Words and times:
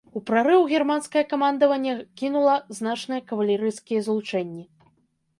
У 0.17 0.19
прарыў 0.27 0.61
германскае 0.75 1.21
камандаванне 1.33 1.93
кінула 2.21 2.55
значныя 2.77 3.21
кавалерыйскія 3.33 3.99
злучэнні. 4.07 4.65